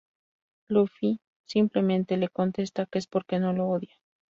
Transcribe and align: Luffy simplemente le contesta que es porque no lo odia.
Luffy 0.67 1.21
simplemente 1.45 2.17
le 2.17 2.29
contesta 2.29 2.87
que 2.87 2.97
es 2.97 3.05
porque 3.05 3.37
no 3.37 3.53
lo 3.53 3.67
odia. 3.69 3.93